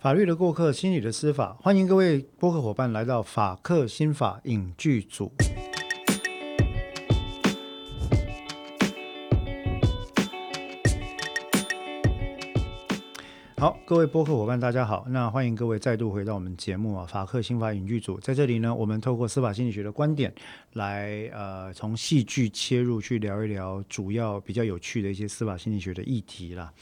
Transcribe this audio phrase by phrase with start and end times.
[0.00, 5.30] 法律的过客，心理的司法，欢迎各位播客伙伴来到法客心法影剧组。
[13.58, 15.04] 好，各位播客伙伴，大家好。
[15.10, 18.18] 那欢迎各位再度回到我们节目啊，法客心法影剧组。
[18.20, 20.34] 在这里呢，我们透过司法心理学的观点，
[20.72, 26.72] 来呃从戏剧切入去聊一聊主要比较有趣的一些司法心理学的议题啦。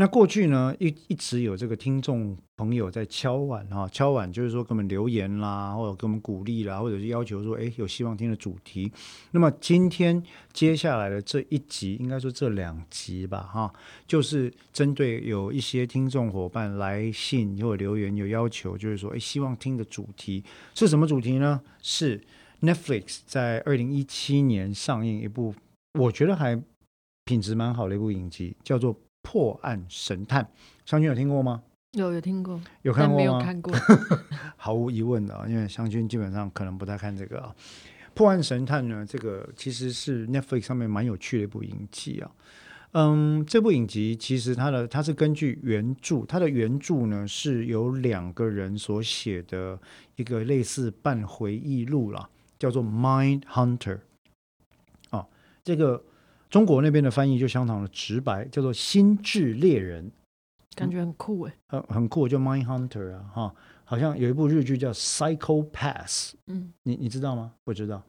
[0.00, 8.92] 那过去呢，一一直有这个听众朋友在敲碗哈，敲碗就是说给我们留言啦，或者给我们鼓励啦，或者是要求说，哎，有希望听的主题。
[9.32, 13.72] 那么今天接下来的这一集，应该说这两集吧，哈，
[14.06, 20.44] 就是针对有一些听众伙伴来信或留言有要求，就是说，哎，希望听的主题
[20.76, 21.60] 是什么主题呢？
[21.82, 22.22] 是
[22.60, 25.52] Netflix 在二零一七年上映一部，
[25.98, 26.62] 我觉得还
[27.24, 28.96] 品质蛮好的一部影集，叫做。
[29.22, 30.48] 破案神探，
[30.84, 31.62] 湘君有听过吗？
[31.92, 33.16] 有有听过，有看过吗？
[33.16, 33.72] 没有看过。
[34.56, 37.54] 毫无疑问的啊，因为湘君基本上可能不太看这个啊。
[38.14, 42.30] 破案神探呢，这个其实是 Netflix 上面蛮有趣的一部影集啊。
[42.92, 49.78] 嗯，这部影集其实它的它是根据原著，它的原著呢是由两个人所写的
[50.16, 53.98] 一个类似半回忆录啦，叫做《Mind Hunter》
[55.16, 55.26] 啊，
[55.64, 56.04] 这个。
[56.50, 60.10] 中国那边的翻译就相当的直白，叫做“心智猎人”，
[60.74, 63.54] 感觉很酷哎，很很酷，就 Mind Hunter 啊，哈，
[63.84, 67.52] 好像有一部日剧叫《Psycho Pass》，嗯，你你知道吗？
[67.64, 68.02] 不知道，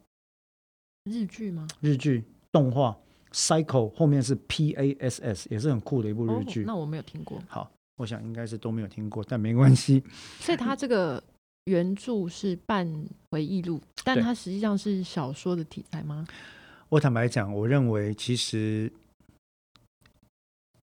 [1.03, 1.67] 日剧吗？
[1.81, 2.97] 日剧动画
[3.35, 6.63] 《Psycho》后面是 P A S S，也是很酷的一部日剧。
[6.65, 7.41] 那我没有听过。
[7.47, 10.01] 好，我想应该是都没有听过，但没关系。
[10.39, 11.21] 所以它这个
[11.65, 12.87] 原著是半
[13.31, 16.25] 回忆录，但它实际上是小说的题材吗？
[16.89, 18.91] 我坦白讲，我认为其实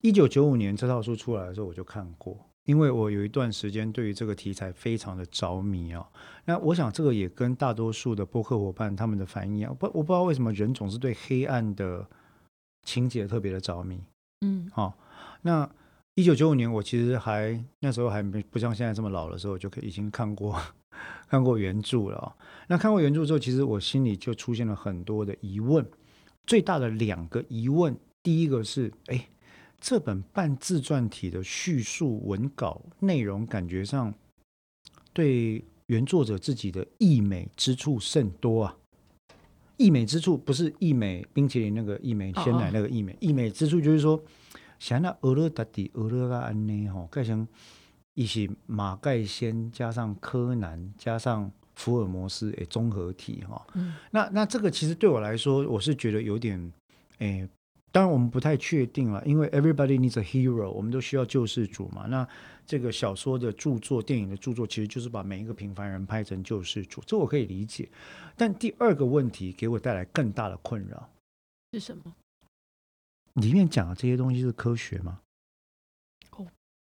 [0.02, 6.08] 一九九五年这套书出来的时候，我就看过，因为我有一段时间对于这个题材非常的着迷啊。
[6.45, 12.08] 那我想这个也跟大多数的播客伙伴他们的反应一样，不，我不知道为什么人总是对黑暗的
[12.83, 14.00] 情节特别的着迷。
[14.42, 14.95] 嗯，好，
[15.42, 15.67] 那
[16.14, 20.56] 一九九五年我其实还那时候还没不像现在这么老的时候，就可以已经看过。
[21.30, 22.36] 看过原著了，
[22.67, 25.86] 那看过原著之后，其实我心里就出现了很多的疑问。
[26.48, 29.30] 最大的两个疑问，第一个是：哎，
[29.80, 34.12] 这本半自传体的叙述文稿内容，感觉上
[35.14, 38.76] 对原作者自己的溢美之处甚多啊。
[39.78, 44.20] 溢美之处不是溢美冰淇淋那个溢美鲜奶那个溢美，溢美之处就是说，
[44.80, 47.48] 想那俄勒达底俄勒啊安内吼，改成。
[48.20, 56.74] 一些马盖先加上柯南加上福尔摩斯诶综合体哈，嗯那那这个其实对我来说，我是觉得有点
[57.20, 57.48] 诶，
[57.94, 62.08] 当然我们不太确定了，因为 everybody needs a hero，我们都需要救世主嘛。
[62.08, 62.28] 那
[62.66, 67.88] 这个小说的著作、电影的著作，其实就是把每一个平凡人拍成救世主，这我可以理解。
[68.36, 71.10] 但第二个问题给我带来更大的困扰
[71.72, 72.14] 是什么？
[73.36, 75.22] 里面讲的这些东西是科学吗？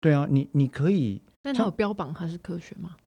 [0.03, 2.97] 对啊，你你可以，但他有标榜它是科学吗？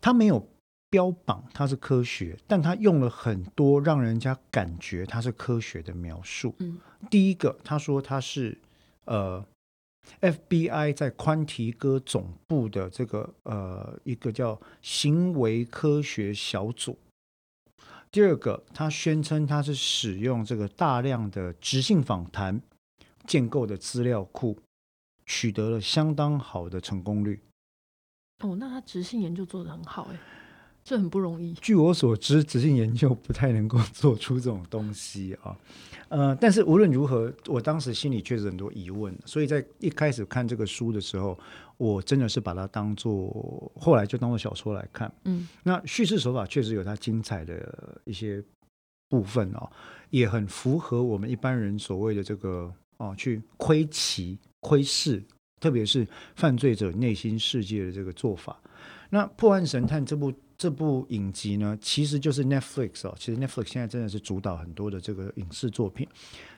[0.00, 0.48] 他没有
[0.88, 6.54] 标榜它是科学，但他用了很多让人家感觉它是科学的描述。
[6.60, 6.78] 嗯，
[7.10, 8.56] 第一个他说他是
[9.06, 9.44] 呃
[10.20, 16.96] ，FBI 在宽提哥总部的这个呃一个叫行为科学小组。
[18.12, 22.60] 第二个，他宣称他是使用这个大量的直性访谈
[23.26, 24.56] 建构的资料库。
[25.26, 27.40] 取得了相当好的成功率。
[28.40, 30.18] 哦，那他直性研究做得很好哎，
[30.82, 31.52] 这很不容易。
[31.54, 35.56] 据我所知，直性研究不太能够 做出这种东西啊。
[36.08, 41.38] 呃，但是无论如何，我当时心里确实很多疑问，所以在一开始看这个书的时候，
[41.76, 45.10] 我真的是把它当做，后来就当做小说来看。
[45.24, 48.42] 嗯，那叙事手法确实有它精彩的一些
[49.08, 49.70] 部分哦，
[50.10, 54.36] 也很符合我们一般人所谓的这个哦，去窥奇。
[54.62, 55.22] 窥视，
[55.60, 56.06] 特别是
[56.36, 58.58] 犯罪者内心世界的这个做法。
[59.10, 63.14] 那《破案神探》这部这部影集呢，其实就是 Netflix 哦。
[63.18, 66.08] 其实 Netflix 现在真的是主导很多的这个影视作品。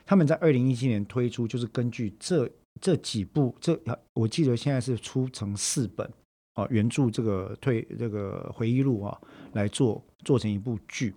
[0.05, 3.77] 他们在二零一七年推出，就是根据这这几部，这
[4.13, 6.09] 我记得现在是出成四本
[6.53, 9.19] 哦，原著这个推这个回忆录啊，
[9.53, 11.13] 来做做成一部剧。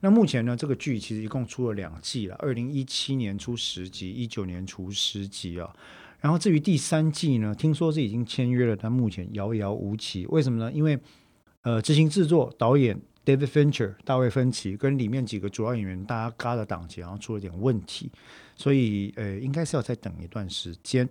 [0.00, 2.36] 那目前呢，这个剧其实一共出了两季了。
[2.36, 5.74] 二零一七年出十集，一九年出十集啊。
[6.20, 10.26] 然后至于第三季呢，听说是已经签约了，但目前遥遥无期。
[10.26, 10.72] 为什么呢？
[10.72, 10.98] 因为
[11.62, 18.10] 呃，执行制作导演 David Fincher 大卫芬奇跟里面几个主要演员大家嘎的档期，然后出了点问题，
[18.56, 21.08] 所以呃，应该是要再等一段时间。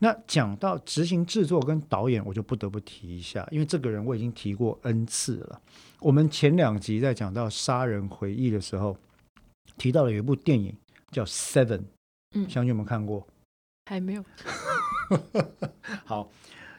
[0.00, 5.60] 那讲到执行制作跟导演，我就不得不提一下，因为这个人我已经提过 N 次了。
[6.00, 8.96] 我们前两集在讲到《杀人回忆》的时候，
[9.76, 10.76] 提到了有一部电影
[11.10, 11.78] 叫《Seven》，
[12.34, 13.26] 嗯，相信有没有看过？
[13.88, 14.24] 还没有。
[16.04, 16.30] 好，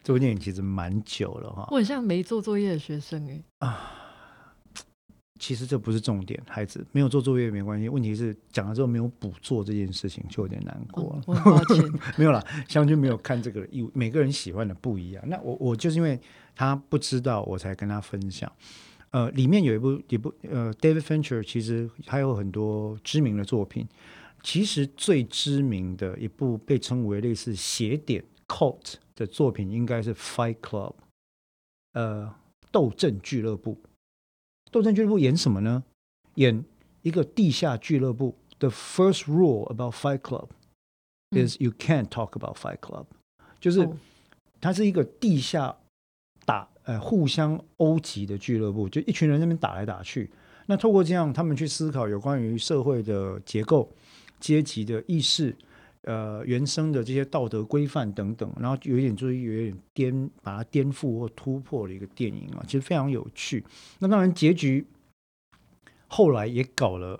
[0.04, 1.68] 这部电影其实蛮久了哈。
[1.72, 3.68] 我很像没做作业的学生哎。
[3.68, 3.92] 啊，
[5.40, 7.90] 其实这不是重点，孩子没有做作业没关系。
[7.90, 11.24] 问题是讲了之后没有补做这件事情，就有点难过了。
[11.26, 11.84] 我很抱歉。
[12.16, 15.24] 没有啦，湘君没有看这个，因每个人喜欢的不一样。
[15.28, 16.20] 那我我就是因为
[16.56, 18.52] 他不知道，我才跟他分享。
[19.10, 23.88] 呃，里面有一部一部呃，David Fincher 其实还有很多知名的作品。
[24.42, 30.94] 其实最知名的一部被称为类似邪典 cult 的作品，应该是 Fight Club，
[31.94, 32.34] 呃，
[32.72, 33.78] 斗阵俱乐部。
[34.72, 35.84] 斗阵俱乐部演什么呢？
[36.36, 36.64] 演
[37.02, 38.38] 一个地下俱乐部。
[38.60, 40.50] The first rule about Fight Club
[41.32, 43.06] is you can't talk about Fight Club，
[43.60, 43.88] 就是
[44.62, 45.78] 它是一个地下
[46.46, 50.30] 打呃互相殴击的俱乐部，就一群人那边打来打去。
[50.68, 53.90] 那透过这样，他们去思考有关于社会的结构。
[54.40, 55.56] 阶级的意识，
[56.04, 63.64] 呃，原生的这些道德规范等等，然后有一点就是有点颠，把它颠覆或突破的一个电影啊，其实非常有趣。
[64.00, 64.86] 那当然，结局
[66.08, 67.20] 后来也搞了，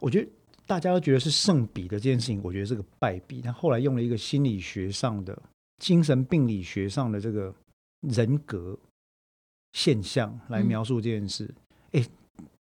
[0.00, 0.28] 我觉得
[0.66, 3.42] 大家都觉得是圣彼的这件事情，我觉得是个败笔。
[3.42, 5.36] 他后来用了一个心理学上的、
[5.78, 7.54] 精神病理学上的这个
[8.00, 8.78] 人格
[9.72, 11.52] 现象来描述这件事。
[11.90, 12.02] 哎，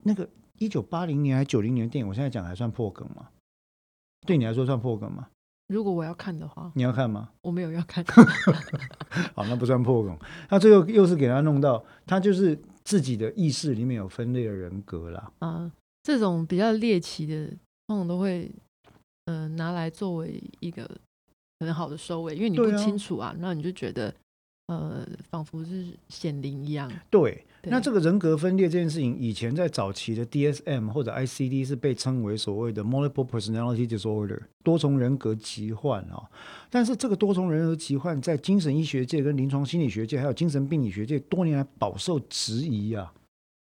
[0.05, 0.27] 那个
[0.59, 3.29] 一九八零年还九零年电影，我现在讲还算破梗吗？
[4.27, 5.29] 对你来说算破梗吗？
[5.69, 7.31] 如果我要看的话，你要看吗？
[7.43, 8.05] 我没有要看。
[9.35, 10.19] 好，那不算破梗。
[10.51, 15.31] 那最后又是给他弄到，他就是自己的意识里面有分裂的人格啦。
[15.41, 15.71] 啊，
[16.03, 17.47] 这种比较猎奇的，
[17.87, 18.51] 通常都会
[19.27, 20.91] 嗯拿来作为一个
[21.61, 24.15] 很好的收尾，因为你不清楚啊，那你就觉得。
[24.69, 26.93] 呃，仿佛是显灵一样。
[27.09, 36.23] 对，那这个人格分裂这件事情，以前在早期的 DSM 或者 ICD 是被称为所谓的 multiple personality disorder 多重人格疾患啊。
[36.69, 43.11] 但是这个多重人格疾患在精神医学界、跟临床心理学界，还有精神病理学界，多年来饱受质疑啊。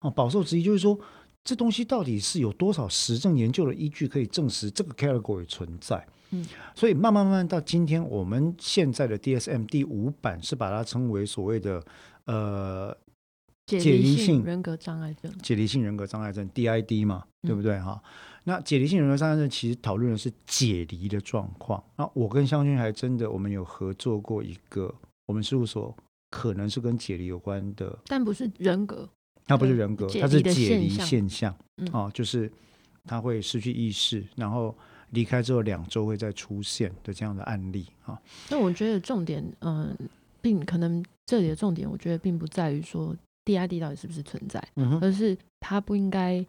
[0.01, 0.99] 哦，饱受质疑就是说，
[1.43, 6.05] 这东西到底是有多少实证研究的依据可以证实这个 category 存在？
[6.31, 11.83] 嗯，所以慢慢慢慢到今天，我们现在的 DSM 第五版是把它称为所谓的
[12.25, 12.97] 呃
[13.67, 17.77] 解离性人格障碍症，解离性人格障碍症 DID 嘛，对不对？
[17.79, 18.01] 哈？
[18.45, 21.83] 那解离性人格障碍症其实讨论的是解离的状况。
[21.97, 24.93] 那我跟湘军还真的我们有合作过一个，
[25.27, 25.95] 我们事务所
[26.29, 29.07] 可能是跟解离有关的，但不是人格，
[29.45, 31.53] 它不是人格，它是解离现象。
[31.91, 32.51] 啊，就是
[33.03, 34.73] 他会失去意识，然后。
[35.11, 38.19] 离开之后两周会再出现的这样的案例啊，
[38.49, 39.95] 那我觉得重点，嗯，
[40.41, 43.15] 并可能这里的重点，我觉得并不在于说
[43.45, 44.61] DID 到底是不是存在，
[45.01, 46.45] 而是它不应该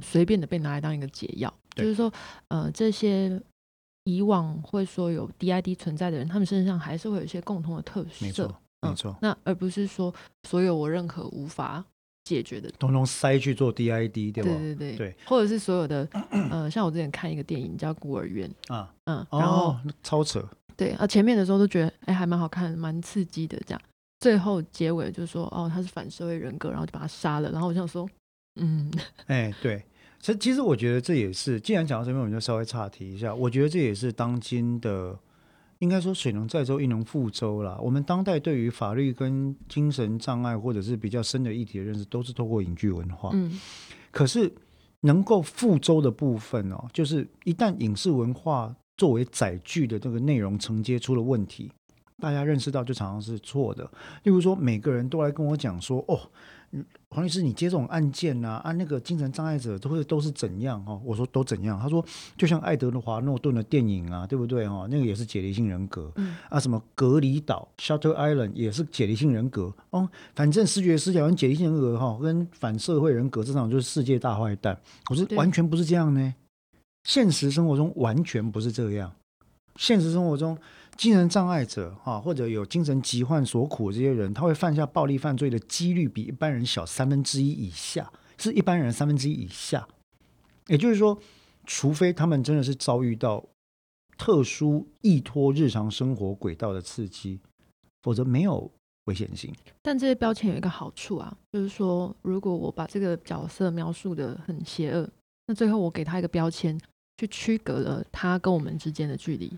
[0.00, 1.52] 随便的被拿来当一个解药。
[1.74, 2.12] 就是说，
[2.48, 3.40] 呃，这些
[4.04, 9.16] 以往会说有 DID 存在的人，他们身上还是会有一些共同的特色，没错，没错。
[9.22, 11.82] 那而不是说所有我认可无法。
[12.24, 14.50] 解决的，通通塞去做 DID，对吧？
[14.50, 14.96] 对对对。
[14.96, 16.06] 对，或者是所有的，
[16.50, 20.46] 呃，像我之前看一个电影叫《孤儿院》啊，嗯，然后超扯，
[20.76, 23.82] 对啊，前面的时候都觉得哎还蛮好看，蛮刺激的，这样，
[24.20, 28.08] 最后结尾就说哦他是反社会人格，然后就把他杀了，然后我想说，
[28.60, 28.90] 嗯，
[29.26, 29.84] 哎对，
[30.20, 35.18] 其实其实我觉得这也是，既然讲到这边，我们就稍微岔题一下，我觉得这也是当今的。
[35.82, 37.76] 应该说，水能载舟，亦能覆舟啦。
[37.82, 43.30] 我们当代对于法律跟精神障碍，或者是比较深的议题的认识，都是透过影剧文化。
[43.32, 43.58] 嗯，
[44.12, 44.48] 可是
[45.00, 51.72] 能够覆舟的部分哦，就是一旦影视文化作为载具的这个内容承接出了问题，
[52.20, 53.82] 大家认识到就常常是错的。
[54.22, 56.20] 例如说，每个人都来跟我讲说，哦。
[57.10, 60.98] 黄律师，你接这种案件呐，啊，那个精神障碍者都会都是怎样哦？
[61.04, 61.78] 我说都怎样？
[61.78, 62.02] 他说
[62.38, 64.88] 就像爱德华诺顿的电影啊，对不对哦？
[64.90, 66.10] 那个也是解离性人格，
[66.48, 70.08] 啊，什么隔离岛 （Shutter Island） 也是解离性人格哦。
[70.34, 74.80] 反正视觉失调跟解离性人格哈，跟反社会人格这种就是世界大坏蛋。
[75.10, 76.34] 我说完全不是这样呢，
[77.04, 79.12] 现实生活中完全不是这样，
[79.76, 80.56] 现实生活中。
[80.96, 89.88] 精神障碍者啊，或者有精神疾患所苦的这些人，他会犯下暴力犯罪的几率比一般人小三分之一以下，是一般人三分之一以下。
[90.68, 91.18] 也就是说，
[91.66, 93.44] 除非他们真的是遭遇到
[94.16, 97.40] 特殊依托日常生活轨道的刺激，
[98.02, 98.70] 否则没有
[99.06, 99.52] 危险性。
[99.82, 105.08] 但这些标签有一个好处啊，就是说，如果我把这个角色描述的很邪恶，
[105.46, 106.78] 那最后我给他一个标签，
[107.16, 109.52] 去区隔了他跟我们之间的距离。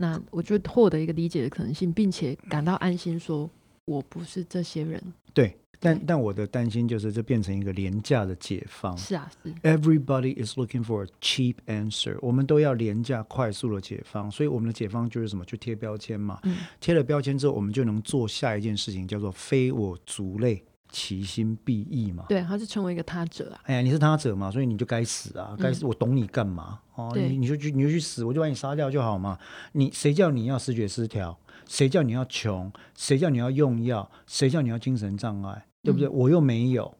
[0.00, 3.48] 那我就获得一个理解的可能性，并且感到安心，说
[3.84, 4.98] 我不是这些人。
[5.34, 8.96] 对，但但我的担心就是这变成一个廉价的解放。
[8.96, 9.52] 是啊，是。
[9.62, 12.16] Everybody is looking for a cheap answer。
[12.22, 15.44] 我们都要廉价、快速的解放，所以我们的解放就是什么？
[15.44, 16.40] 就贴标签嘛。
[16.44, 16.56] 嗯。
[16.80, 20.64] 贴了标签之后，我们就能做下一件事情，叫做非我族类。
[20.90, 22.24] 其心必异嘛？
[22.28, 23.60] 对，他是成为一个他者啊。
[23.64, 25.56] 哎呀，你是他者嘛，所以你就该死啊！
[25.58, 26.80] 该死，我懂你干嘛？
[26.94, 29.38] 哦，你你就去你就去死，我就把你杀掉就好嘛。
[29.72, 31.38] 你谁叫你要视觉失调？
[31.66, 32.72] 谁叫你要穷？
[32.96, 34.10] 谁叫你要用药？
[34.26, 35.66] 谁叫你要精神障碍？
[35.82, 36.08] 对不对？
[36.08, 36.92] 我又没有。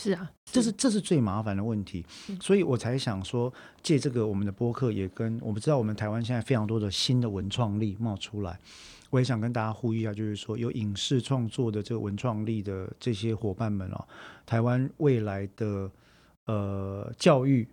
[0.00, 2.04] 是啊，这是这是最麻烦的问题，
[2.40, 8.58] 所以我才想说，借这个我们的播客，也跟我们知道，我们台湾现在非常多的新的文创力冒出来。
[9.10, 14.08] 我也想跟大家呼吁一下，就是说有影视创作的这个文创力的这些伙伴们哦，
[14.44, 15.90] 台湾未来的
[16.46, 17.68] 呃教育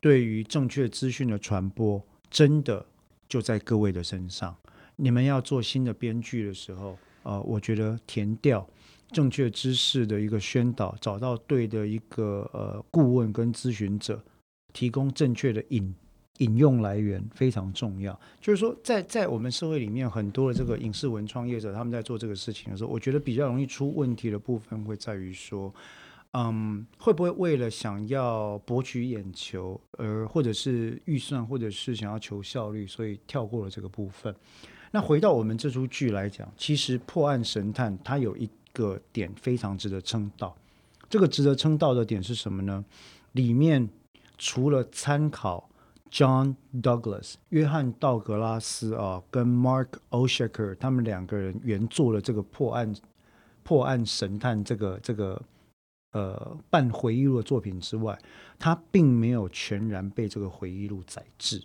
[0.00, 2.84] 对于正确资讯的传播，真的
[3.26, 4.54] 就在各位的身上。
[4.96, 8.68] 你们要做新的编剧的时候，呃，我觉得填调
[9.10, 14.22] 正确知识的一个宣导，找到对的一个呃顾问跟咨询者，
[14.72, 15.94] 提供正确的引。
[16.38, 25.72] 引用来源非常重要，就是说，在在我们社会里面，很多的这个影视文创业者，他们在做这个事情的时候，我觉得比较容易出问题的部分会在于说，
[26.32, 34.34] 嗯，会不会为了想要博取眼球，而或者是预算，或者是想要求效率，所以跳过了这个部分。
[34.90, 40.56] 那回到我们这出剧来讲，其实破案神探它有一个点非常值得称道，
[41.08, 42.84] 这个值得称道的点是什么呢？
[43.30, 43.88] 里面
[44.36, 45.70] 除了参考。
[46.14, 52.94] John Douglas，约翰道格拉斯啊，跟 Mark Oshaker 他们两个人原作了这个破案
[53.64, 55.42] 破案神探这个这个
[56.12, 58.16] 呃半回忆录的作品之外，
[58.60, 61.60] 他并没有全然被这个回忆录载制。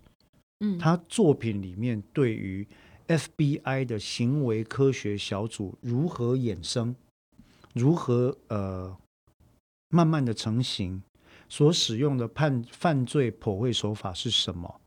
[0.62, 2.68] 嗯，他作品里面对于
[3.08, 6.96] FBI 的行为科学小组如何衍生，
[7.76, 8.98] 如何呃
[9.90, 11.04] 慢慢的成型。
[11.50, 14.80] 所使用的判犯罪破绘手法是什么？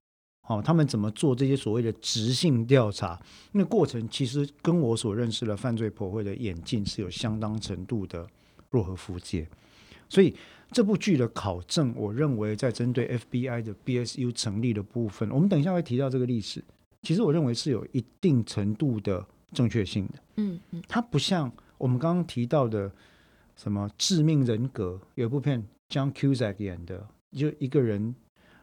[0.48, 3.20] 哦，他们怎么做这些所谓的直性调查？
[3.52, 8.26] 那过程其实跟我所认识的犯罪破绘的演进是有相当程度的
[8.70, 9.46] 若合符节。
[10.08, 10.34] 所以
[10.70, 16.62] 这部剧的考证，我认为在针对 FBI 的 BSU 成立的部分，我们等一下会提到这个历史。
[17.02, 20.14] 其实我认为是有一定程度的正确性的。
[20.36, 22.92] 嗯嗯，它不像我们刚刚提到的
[23.56, 25.64] 什么致命人格，有一部片。
[25.92, 28.14] John Cusack 演的，就一个人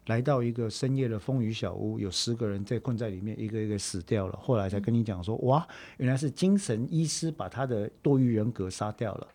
[0.08, 4.40] 来到一个深夜的风雨小屋，有十个人在困在里面，一个一个死掉了。
[4.42, 5.68] 后来才跟你讲说，哇，
[5.98, 9.28] 原来是精神医师把他的多余人格杀掉了，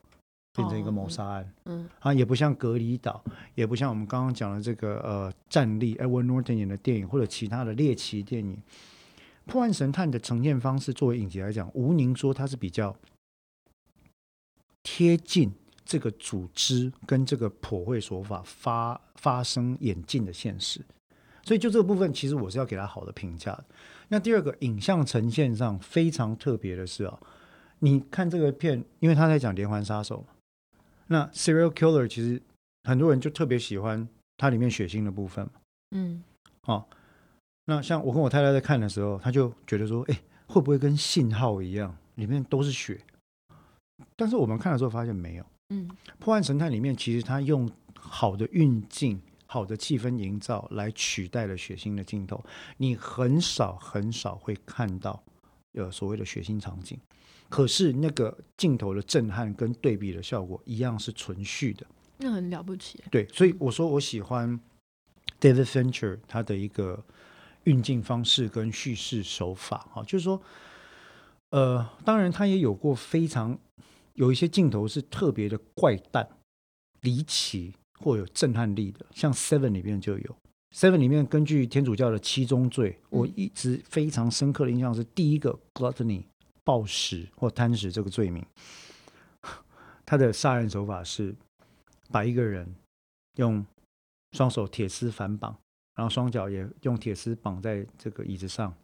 [0.57, 1.55] 变成一个谋杀案。
[1.67, 3.23] 嗯，啊，也不像隔离岛，
[3.55, 8.61] 也不像我们刚刚讲的这个呃战力，Edward Norton 演的电影或者其他的猎奇电影，
[9.47, 12.97] 破案神探的呈现方式，作为影集来讲，吴宁说它是比较
[14.83, 15.53] 贴近。
[15.85, 20.81] 这个组织跟这个普惠手法发发生演进的现实，
[21.43, 23.65] 所以就这个部分，其实我是要给他好的评价的。
[24.09, 27.19] 那第二个影像呈现上非常特别的是啊，
[27.81, 30.29] 你看这个片，因为他在讲连环杀手嘛，
[31.07, 32.41] 那 serial killer 其实
[32.85, 35.53] 很多人就特别喜欢它里面血腥的部分嘛，
[35.93, 36.23] 嗯，
[36.67, 36.85] 哦，
[37.67, 43.01] 那像我跟我太太在看的时候，他就觉得说，哎，会不会跟信号一样，里面都是血？
[44.17, 45.45] 但是我们看的时候发现没有。
[45.75, 45.91] 嗯，
[46.21, 52.45] 破案神探里面其实他用好的运镜、好的气氛营造来取代了血腥的镜头，
[52.77, 55.21] 你很少很少会看到
[55.73, 56.99] 呃所谓的血腥场景，
[57.49, 61.85] 可是那个镜头的震撼跟对比的效果一样是存续的，
[62.19, 63.03] 那很了不起。
[63.11, 64.61] 对，所以我说我喜欢
[65.41, 67.03] David Fincher 他的一个
[67.65, 70.41] 运镜方式跟叙事手法啊，就是说，
[71.51, 73.59] 呃，当然他也有过非常。
[74.15, 76.29] 有一些镜头是特别的怪诞、
[77.01, 80.25] 离奇或有震撼力的，像《Seven》里面就有，
[80.73, 86.25] 《Seven》里面根据天主教的七宗罪，我一直非常深刻的印象是第一个 Gluttony
[86.63, 88.45] 暴食或贪食这个罪名，
[90.07, 91.35] 他的杀人手法是
[92.11, 92.75] 把一个人
[93.37, 93.65] 用
[94.33, 95.57] 双手铁丝反绑，
[95.97, 98.75] 然后双脚也用铁丝绑在这个椅子上。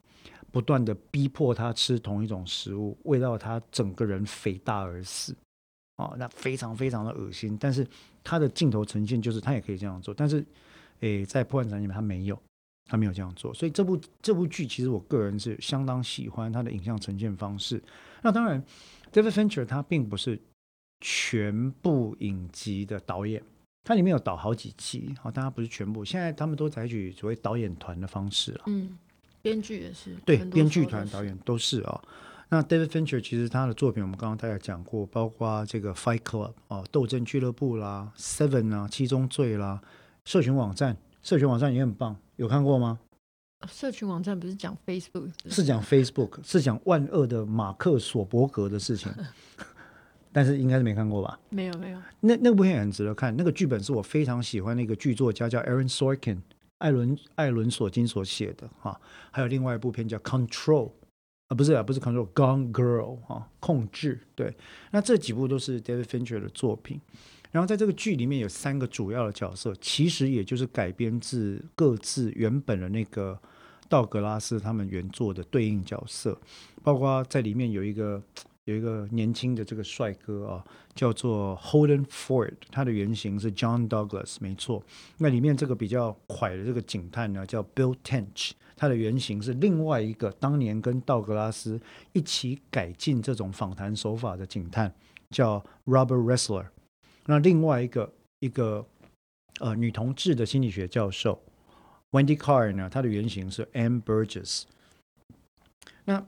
[0.53, 5.37] 不断的逼迫他吃同一种食物，喂到他整个人肥大而死，
[5.97, 7.57] 哦，那非常非常的恶心。
[7.61, 7.87] 但是
[8.25, 10.45] 他的镜头呈现就是他也可以这样做，但是，
[11.01, 12.37] 诶，在破案场里面他没有，
[12.87, 13.55] 他没有这样做。
[13.55, 17.83] 所以这部这部剧其实我个人是相当喜欢他的影像呈现方式。
[18.23, 18.63] 那当然
[19.13, 20.41] ，David Fincher 他并不是
[21.01, 23.43] 全部影集的导演，
[23.85, 26.05] 他里面有导好几集，好，但他不是全部。
[26.05, 28.99] 现在他们都采取所谓导演团的方式了，嗯。
[29.43, 32.03] 编剧也是，对，编剧团导演都是啊、
[32.49, 39.81] 那 David Fincher 其实他的作品我们刚刚大概讲过，包括这个 Fight Club 哦，斗争俱乐部啦，Seven 啊，七宗罪啦，
[40.25, 42.99] 社群网站，社群网站也很棒，有看过吗？
[43.69, 49.13] 社群网站不是讲 Facebook 是讲 Facebook，是讲万恶的马克索伯格的事情，
[50.33, 51.39] 但是应该是没看过吧？
[51.51, 56.39] 没有没有，那那部片也很值得看，那个剧本是我非常喜欢的一个剧作家叫 Aaron Sorkin，
[56.81, 60.91] 艾伦艾伦索金所写的哈、还有另外一部片叫 Control。
[61.49, 64.21] 啊，不是啊，不是 Control，Gone Girl 啊，控制。
[64.37, 64.55] 对，
[64.93, 67.01] 那这几部都是 David Fincher 的作品。
[67.51, 73.37] 然后在这个剧里面有三个主要的角色，其实也就是改编自各自原本的那个
[73.89, 76.39] 道格拉斯他们原作的对应角色，
[76.85, 78.23] 包括在里面有一个
[78.71, 84.83] 有一个年轻的这个帅哥啊，叫做 Holden Ford，他的原型是 John Douglas，没错。
[85.19, 91.81] 那里面这个比较快的这个警探呢，叫 Bill Tench，他的原型是另外一个当年跟道格拉斯
[92.13, 94.95] 一起改进这种访谈手法的警探，
[95.31, 96.67] 叫 Robert Ressler。
[97.27, 98.87] 那另外一个一个
[99.59, 101.43] 呃女同志的心理学教授
[102.13, 104.63] Wendy Carr 呢，她的原型是 Anne Burgess。
[106.05, 106.25] 那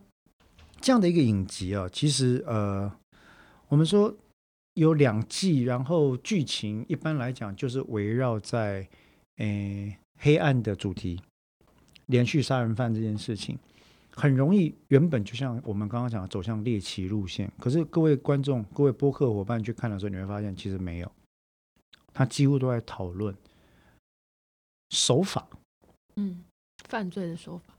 [0.83, 2.93] 这样的一个影集啊，其实呃，
[3.69, 4.13] 我们说
[4.75, 8.89] 有两季，然后剧情一般来讲就是围绕在
[9.37, 11.23] 诶黑暗的主题，
[12.07, 13.57] 连续杀人犯这件事情，
[14.11, 17.51] 很容易原本就像我们刚刚讲的走向猎奇路线。
[17.61, 21.13] 可是各位观众、各位播客伙伴去看的时候，你会发现其实没有，
[22.13, 23.33] 他几乎都在讨论
[24.91, 25.47] 手法。
[26.17, 26.43] 嗯，
[26.89, 27.75] 犯罪的手法，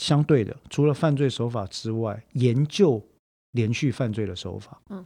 [0.00, 3.00] 相对的，除了犯罪手法之外，研究
[3.52, 4.80] 连续犯罪的手法。
[4.88, 5.04] 嗯，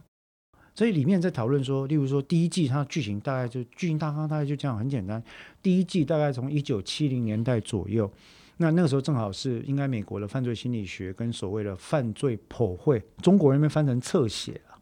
[0.73, 5.21] 所以里面在讨论说，例如说第一季它的剧情大概就剧情大纲大概就这样，很简单。
[5.61, 8.09] 第一季大概从一九七零年代左右，
[8.57, 14.79] 那那个时候正好是应该美国的犯罪心理学跟所谓的犯罪剖绘，中国人们翻成侧写啊。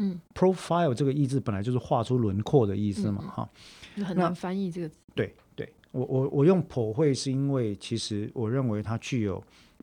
[0.00, 3.50] 嗯，profile 这个意字本来就是画出轮廓的意思嘛，嗯嗯哈、
[3.96, 4.98] 就很难翻译这个字。
[5.14, 9.40] 对对，我我我用剖绘是因为其实我认为它具有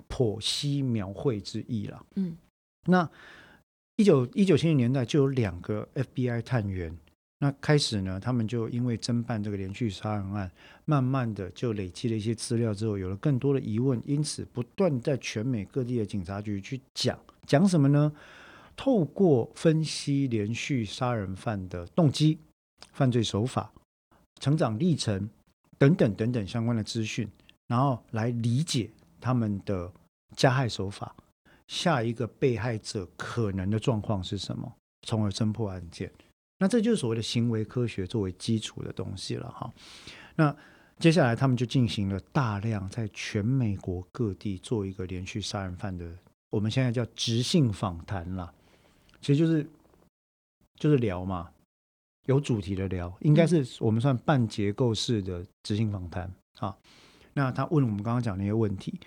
[0.10, 2.06] 剖析描绘之意了。
[2.16, 2.38] 嗯，
[2.86, 3.10] 那
[3.98, 6.96] 一九一九七零年代就有两个 FBI 探员，
[7.40, 10.52] 那开始呢，他们就因为侦办这个连续杀人案，
[10.86, 18.12] 慢慢的就累积了一些资料之后，有了更多的疑问，因此不断在全美各地的警察局去讲讲什么呢？
[18.76, 22.40] 透过分析连续杀人犯的动机、
[22.94, 23.72] 犯罪手法、
[24.40, 25.30] 成长历程
[25.78, 27.28] 等等等等相关的资讯，
[27.68, 28.90] 然后来理解
[29.22, 29.90] 他们的
[30.36, 31.16] 加害手法，
[31.68, 34.76] 下一个被害者可能的状况是什么，
[35.08, 36.12] 从而侦破案件。
[36.58, 39.72] 那这就是所谓的行为科学作为基础的东西了哈。
[40.36, 40.56] 那
[41.00, 46.06] 接下来他们就进行了大量在全美国各地做一个连续杀人犯的，
[46.52, 48.54] 我们现在叫直性访谈啦，
[49.20, 49.66] 其实就是
[50.76, 51.52] 就是聊嘛，
[52.28, 56.78] 有主题的聊，应该是我们算半结构式的执行访谈啊。
[57.34, 59.00] 那他问我们刚刚讲那些问题，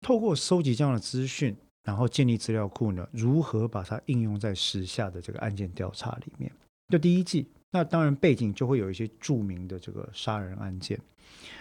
[0.00, 6.50] 透过收集这样的资讯，然后建立资料库呢，如何把它应用在时下的这个案件调查里面？
[6.88, 10.98] 就第一季，那当然背景就会有一些著名的这个杀人案件。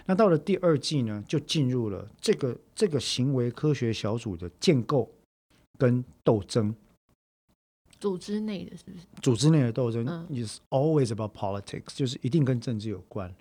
[0.05, 5.11] 那到了第二季呢，就进入了这个这个行为科学小组的建构
[5.77, 6.73] 跟斗争。
[7.99, 9.05] 组织内的是不是？
[9.21, 13.31] 组织内的斗争嗯 is always about politics，就是一定跟政治有关。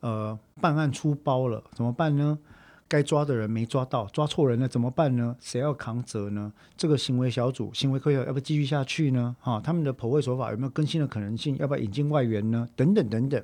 [0.00, 2.38] 呃，办案出包了怎么办呢？
[2.88, 5.36] 该抓的人没抓到，抓错人了怎么办呢？
[5.40, 6.52] 谁要扛责呢？
[6.76, 9.36] 这个行为小组、行为科学要不要继续下去呢？
[9.38, 11.56] 哈、他们的剖绘手法有没有更新的可能性？
[11.58, 12.68] 要不要引进外援呢？
[12.74, 13.40] 等等等等。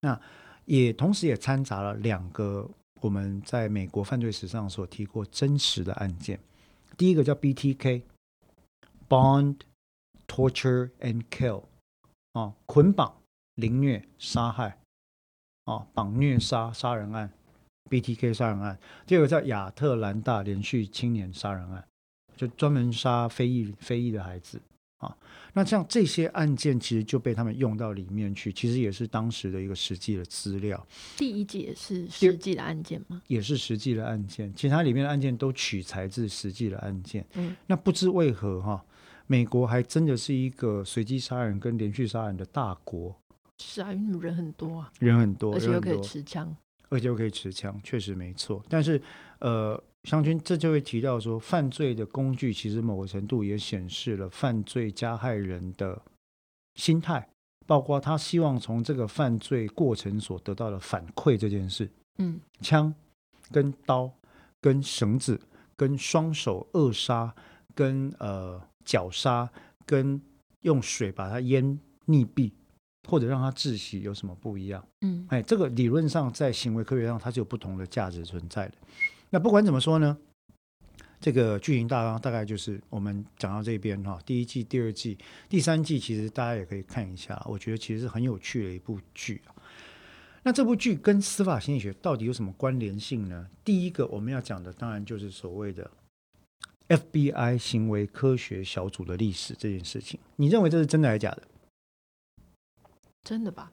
[0.00, 0.20] 那
[0.66, 2.68] 也同时也掺杂了两个
[3.00, 6.38] 我们在美国犯罪史上所提过真实的案件。
[6.98, 9.56] 第一个叫 BTK，Bond
[10.28, 11.62] torture and kill，
[12.32, 13.14] 啊，捆绑、
[13.54, 14.76] 凌虐、杀害，
[15.64, 17.30] 啊，绑虐杀杀人案
[17.90, 18.78] ，BTK 杀人案。
[19.06, 21.84] 第二个叫亚特兰大连续青年杀人案，
[22.36, 24.60] 就专门杀非裔非裔的孩子。
[24.98, 25.16] 啊，
[25.54, 33.22] 那像这些案件其实就被他们用到里面去，其实也是当时的一个实际的资料，第一季也是实际的案件吗？
[33.26, 34.52] 也是实际的案件。
[34.54, 37.24] 其实它里面的案件都取材自实际的案件。
[37.32, 38.84] 嗯，那不知为何哈，
[39.26, 43.18] 美国还真的是一个随机杀人跟连续杀人的大国，
[43.60, 46.56] 是啊，因为人很多啊，人很多，而且又可以持枪。
[46.88, 48.60] 而且又可以持枪，确实没错。
[48.68, 49.00] 但是，
[49.38, 56.02] 呃，湘军这就会提到说，犯罪的工具其实某个程度也显示了犯罪加害人的
[56.74, 57.28] 心态，
[57.64, 61.88] 包括他希望从这个犯罪过程所得到的反馈这件事。
[62.18, 62.92] 嗯，枪
[63.52, 64.12] 跟刀
[64.60, 65.40] 跟绳子、
[65.76, 67.32] 跟双手扼杀、
[67.72, 69.48] 跟呃绞杀、
[69.86, 70.20] 跟
[70.62, 71.64] 用水把它淹
[72.08, 72.50] 溺毙，
[73.08, 74.84] 或者让他窒息有什么不一样？
[75.00, 78.74] 嗯，哎，这个理论上在行为科学上它是有不同的价值存在的。
[79.30, 80.16] 那不管怎么说呢，
[81.20, 85.16] 这个剧情大纲大概就是我们讲到这边哈，第一季、第二季、
[85.48, 89.54] 第三季，其实大家也可以看一下，我觉得其实是很有趣的一部剧啊。
[90.42, 93.46] 那这部剧跟司法心理学到底有什么关联性呢？
[93.62, 95.90] 第一个我们要讲的当然就是所谓的
[96.88, 100.18] FBI 行为科学小组的历史这件事情。
[100.36, 101.42] 你认为这是真的还是假的？
[103.22, 103.72] 真的吧？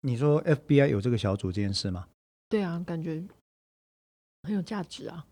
[0.00, 2.08] 你说 FBI 有这个小组这件事吗？
[2.48, 3.22] 对啊，感觉
[4.42, 5.26] 很有价值啊。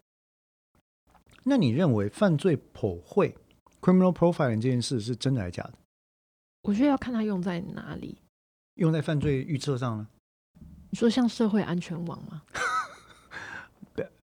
[1.45, 3.37] 那你认为犯罪剖绘
[3.81, 5.75] （criminal profiling） 这件事是真的还是假的？
[6.63, 8.17] 我觉得要看它用在哪里。
[8.75, 10.07] 用在犯罪预测上呢？
[10.91, 12.43] 你说像社会安全网吗？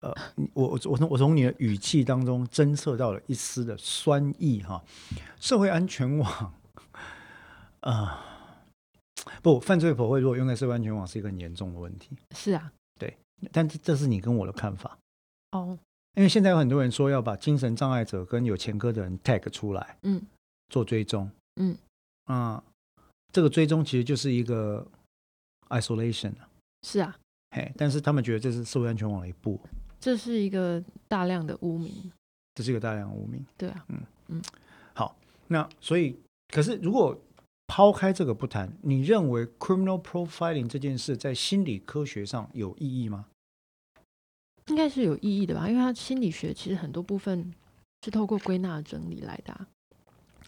[0.00, 0.12] 呃，
[0.54, 4.82] 我我我从我从你的语气当中侦测到了一丝的酸意哈。
[5.38, 6.54] 社会安全网
[7.82, 8.31] 啊，
[9.42, 12.16] 不，犯罪剖绘如果用在社会安全网是一个很严重的问题。
[12.30, 13.16] 是啊，对，
[13.50, 14.96] 但这这是你跟我的看法
[15.50, 15.76] 哦。
[16.14, 20.20] 因为现在有很多人说要把精神障碍者跟有前科的人 tag 出来，嗯，
[20.68, 21.74] 做追踪，嗯，
[22.24, 22.62] 啊，
[23.32, 24.86] 这个追踪其实就是一个
[25.70, 26.48] isolation 啊。
[26.82, 27.16] 是啊，
[27.56, 29.58] 嘿，但是他们觉得这是社会安全网的一步，
[29.98, 32.12] 这是一个大量的污名，
[32.54, 33.42] 这是一个大量污名。
[33.56, 34.42] 对啊，嗯嗯，
[34.92, 35.16] 好，
[35.48, 36.14] 那所以，
[36.48, 37.18] 可是如果
[37.74, 43.24] 抛开这个不谈，你认为 criminal profiling 这件事在心理科学上有意义吗？
[44.66, 47.50] 应该是有意义的吧，因为它心理学其实很多部分
[48.04, 49.58] 是透过归纳整理来的。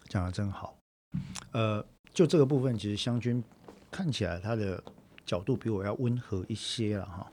[0.07, 0.77] 讲的真好，
[1.53, 1.83] 呃，
[2.13, 3.43] 就这个部分，其实湘军
[3.91, 4.85] 看起来他的
[5.25, 7.27] 角度比我要温和一些了哈。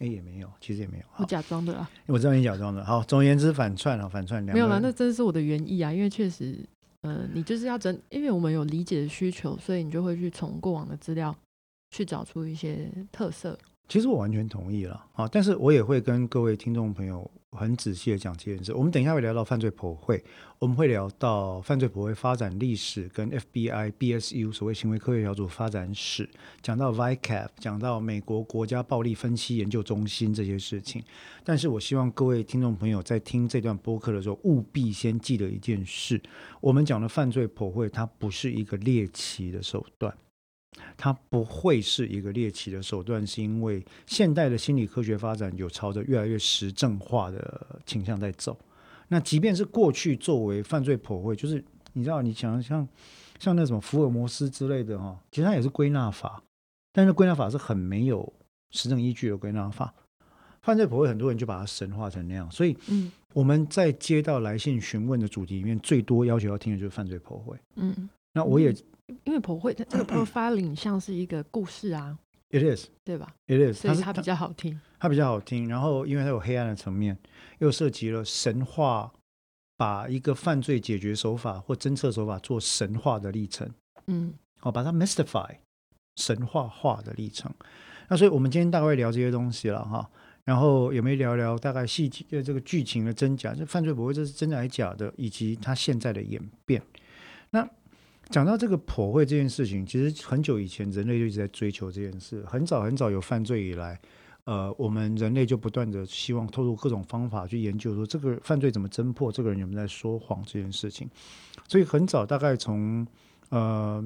[0.00, 1.86] 哎，也没有，其实也没有，我假装的啦。
[2.06, 2.82] 我知道你假装的。
[2.82, 6.66] 好，总而言之，反串啊，反串两没有啦，那真是我的原意啊，因为确实，
[7.04, 11.36] 呃，你就是要整，因为我们有理解的需求，所以你就会去从过往的资料
[11.90, 13.58] 去找出一些特色。
[13.88, 18.74] 其实我完全同意了啊，但是我也会跟各位听众朋友很仔细的讲这件事。
[18.74, 20.22] 我们等一下会聊到犯罪剖绘，
[20.58, 26.28] 我们会聊到犯罪剖绘发展历史跟 FBI BSU 所谓行为科学小组发展史，
[26.62, 31.02] 讲到 VICAP，讲到美国国家暴力分析研究中心这些事情。
[31.44, 36.20] 但是我希望各位听众朋友在听这段播客的时候，务必先记得一件事：
[36.60, 40.16] 我们讲的犯罪剖绘，它不是一个猎奇的手段。
[40.96, 48.58] 它不会是一个猎奇的手段，是因为现代的心理科学发展有朝着越来越实证化的倾向在走。
[49.08, 52.86] 那即便是过去作为犯罪剖绘，就是你知道，你想像
[53.38, 56.42] 像那什么福尔摩斯之类的哈，其实它也是归纳法，
[56.92, 58.32] 但是归纳法是很没有
[58.70, 59.94] 实证依据的归纳法。
[60.62, 67.56] 犯罪剖绘很多人就把它神化成那样，所以嗯，我们在接到来信询问的主题里面，最多要求要听的就是犯罪剖绘。
[67.76, 68.74] 嗯，那我也。
[69.24, 72.18] 因为剖绘这个 profiling 像是一个故事啊
[72.50, 75.68] ，it is，对吧？it is，所以它比较好听，它比较好听。
[75.68, 77.18] 然后，因为它有黑暗的层面，
[77.58, 79.12] 又涉及了神话，
[79.76, 83.68] 把一个犯罪解决手法或侦测手法做神话的历程，
[84.06, 85.56] 嗯，哦，把它 mystify
[86.16, 87.52] 神话化的历程。
[88.08, 90.08] 那所以我们今天大概会聊这些东西了哈。
[90.44, 93.54] 然后有没有聊聊大概细节的这个剧情的真假？
[93.54, 95.10] 这犯罪不会这是真的还是假的？
[95.16, 96.82] 以及它现在的演变。
[97.48, 97.66] 那
[98.30, 102.42] 讲到这个破绘这件事情，其实很久以前人类就一直在追求这件事。
[102.46, 104.00] 很早很早有犯罪以来，
[104.44, 111.08] 呃，我们人类就不断的希望透过各种方法去研究，说这个犯罪怎么侦破，这个人有没有在说谎这件事情。
[111.68, 113.06] 所以很早，大概从
[113.50, 114.02] 呃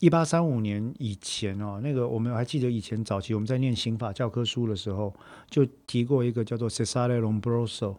[0.00, 5.14] 一八三五年以前哦，那个我们还记得以前早期我们在念刑法教科书的时候，
[5.50, 7.96] 就提过一个叫做 Cesare Lombroso，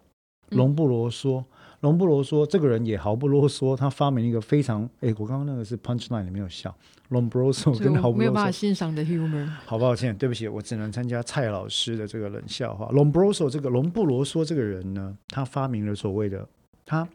[0.49, 1.45] 隆布罗说。
[1.81, 4.89] 隆布罗说：“这个人也毫不啰嗦，他发明一个非常……
[5.01, 6.75] 哎，我刚刚那个是 punchline，你没有笑。
[7.09, 12.89] 隆布罗说跟毫不没有办法欣赏的 humor，好抱歉，对不起，我只能参加蔡老师的这个冷笑话。
[12.89, 16.45] 隆布罗说这个隆布罗说这个人呢，他发明了所谓的，
[16.83, 17.07] 他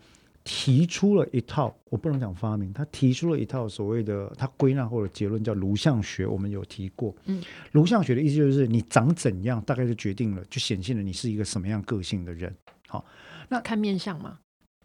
[0.44, 7.14] 提出了一套，我不能讲发明，他提出了一套所谓的他归纳后的结论叫颅相学，我们有提过。
[7.26, 12.54] 嗯，颅相学的意思就是你长怎样，大概就决定了，就显现了你是一个什么样个性的人。
[12.86, 13.04] 好，
[13.48, 14.38] 那看面相嘛。”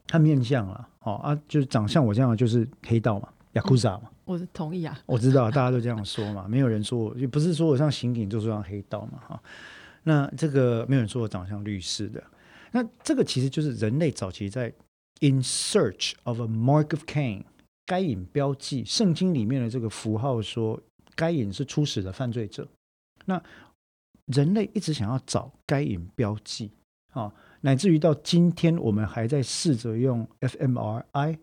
[0.07, 4.09] 看面相了，哦啊，就是长相我这样就是黑道嘛，雅库扎嘛。
[4.25, 9.43] 我同意啊，我知道大家都这样说嘛， 没有人说我，也不是说我像刑警就是像黑道嘛，哈。
[10.03, 12.23] 那这个没有人说我长相律师的，
[12.71, 14.73] 那这个其实就是人类早期在
[15.19, 17.43] in search of a mark of Cain，
[17.85, 20.79] 该隐标记，圣经里面的这个符号说
[21.15, 22.67] 该隐是初始的犯罪者，
[23.25, 23.41] 那
[24.27, 26.71] 人类一直想要找该隐标记。
[27.13, 27.33] 啊，
[27.67, 31.37] 乃至于到今天，我们还在试着用 fMRI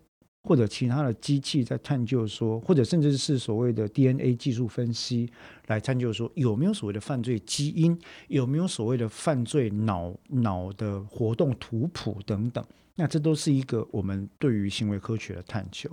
[0.44, 5.30] 或者其他的机器在探究说，或者甚至是所谓的 DNA 技术分析
[5.66, 12.64] 来探究说，有没有所谓的犯罪基因，有没有所谓的犯罪脑脑的活动图谱等等。
[12.94, 15.90] 那这都是一个我们对于行为科学的探求。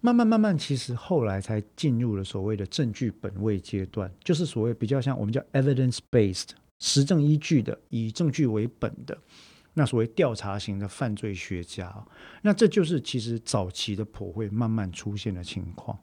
[0.00, 6.50] 慢慢慢慢，其实后来才进入了所谓的证据本位阶段，就是所谓比较像我们叫 evidence based
[6.80, 9.16] 实证依据的，以证据为本的，
[9.74, 12.06] 那所谓调查型的犯罪学家，
[12.42, 15.98] 那这就是其实早期的普惠慢慢出现的情况。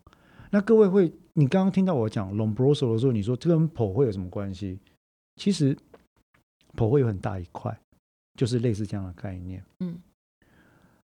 [0.52, 4.80] 那各位会，你刚刚听到我讲 Lombroso 的时候，你说这跟普惠有什么关系？
[5.36, 5.78] 其实
[6.74, 7.78] 普惠有很大一块，
[8.38, 9.64] 就是类似这样的概念。
[9.80, 10.00] 嗯，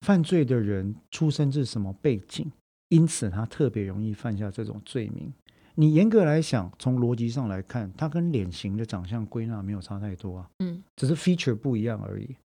[0.02, 2.52] 犯罪的人出生自什么背景？
[2.90, 5.32] 因此，他特别容易犯下这种罪名。
[5.76, 12.36] 你严格来想，从逻辑上来看，他跟脸型的长相归纳没有差太多啊，嗯，只是 feature 不一样而已。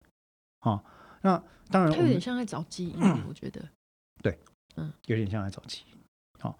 [0.60, 0.82] 啊，
[1.22, 3.60] 那当然，他有点像在找基因，我觉得，
[4.22, 4.38] 对，
[4.76, 5.98] 嗯，有点像在找基因。
[6.40, 6.58] 好，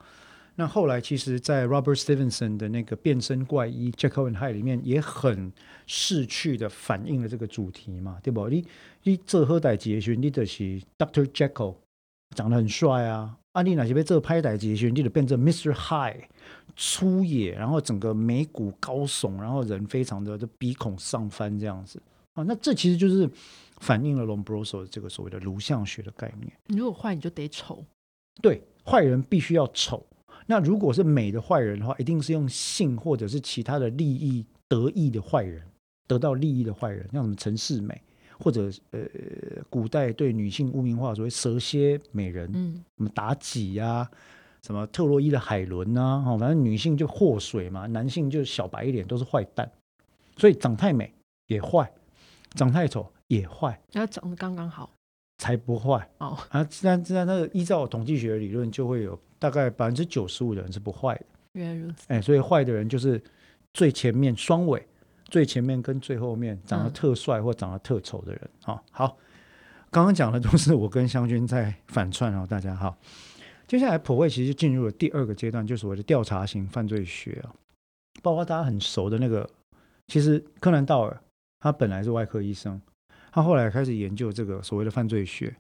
[0.57, 5.53] 那后来其实，在 Robert Stevenson 的那个变身怪医 Jekyll and Hyde 里面，也很
[5.87, 8.49] 逝去的反映了这个主题嘛，对不？
[8.49, 8.67] 你
[9.05, 11.77] 你这喝歹杰勋，你的是 Doctor Jekyll，
[12.35, 13.37] 长得很帅啊。
[13.55, 15.73] 阿丽娜些被这拍歹机旋，就变成 Mr.
[15.73, 16.25] High，
[16.77, 22.03] 粗野，然后整个眉骨高耸，然后人非常的的鼻孔上翻这样子
[22.35, 23.31] 啊，那这其实就是
[23.79, 26.53] 反映了 Lombroso 这个所谓的颅相学的概念。
[26.67, 27.85] 你如果坏，你就得丑。
[28.43, 30.05] 对，坏人必须要丑。
[30.47, 35.63] 那如果是美的坏人的话，一定是用性或者是其他的利益得意的坏人，
[36.09, 38.03] 得到利益的坏人，像什么陈世美。
[38.39, 39.01] 或者呃，
[39.71, 44.09] 古代对女性污名化，所谓蛇蝎美人，嗯，什么妲己呀，
[44.63, 49.71] 什么特洛伊的海伦呐，哦，反正女性就祸水嘛，男性就小白一点都是坏蛋，
[50.37, 51.13] 所以长太美
[51.47, 51.91] 也坏，
[52.55, 54.91] 长太丑也坏，要长得刚刚好
[55.39, 56.37] 才不坏哦。
[56.49, 61.27] 啊，自然自然，那个依照统计学理论，就会有大概百分之九十五的人是不坏的。
[61.53, 62.05] 原来如此。
[62.09, 63.23] 哎，所以坏的人就是
[63.73, 64.85] 最前面双尾。
[65.25, 69.17] 最前面跟最后面长得特帅或长得特丑的人，好，好，
[69.91, 72.97] 刚刚讲的都是我跟湘军在反串哦，大家好。
[73.67, 77.53] 接下来普惠其实进入了第二个阶段，就所谓的调查型犯罪学啊，
[78.23, 79.49] 包括大家很熟的那个，
[80.09, 81.21] 其实柯南道尔
[81.61, 82.81] 他本来是外科医生，
[83.33, 85.57] 他后来开始研究这个所谓的犯罪学，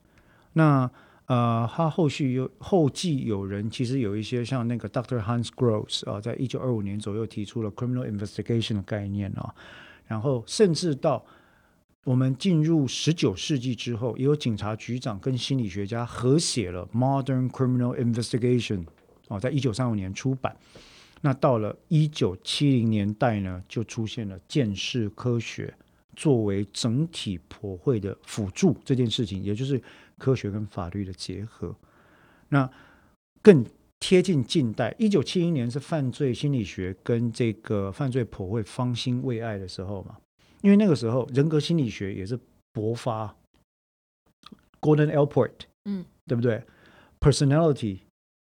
[0.52, 0.90] 那。
[1.26, 5.18] 呃，他后续有后继有人，其实有一些像那个 Dr.
[5.22, 9.54] Hans Gross 啊，在一九二五年左右提出了 criminal investigation 的概念啊，
[10.06, 11.24] 然后甚至到
[12.04, 18.84] 我们进入十九世纪之后，也有警察局长跟心理学家合写了 Modern Criminal Investigation
[19.28, 20.54] 哦，在一九三五年出版。
[21.22, 25.72] 那到了一九七零年代呢，就出现了鉴识科学
[26.14, 29.82] 作为整体破会的辅助这件事情，也就是。
[30.18, 31.74] 科学跟法律的结合，
[32.48, 32.70] 那
[33.42, 33.64] 更
[34.00, 34.94] 贴近近代。
[34.98, 40.18] 一九七一年是犯罪心理学跟这个犯罪普惠方兴未艾的时候嘛，
[40.62, 42.38] 因为那个时候人格心理学也是
[42.72, 43.34] 勃发。
[44.80, 45.52] ，Gordon Airport，
[45.84, 46.62] 嗯，对不对
[47.20, 48.00] ？Personality，